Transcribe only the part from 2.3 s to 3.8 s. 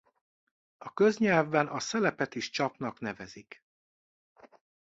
is csapnak nevezik.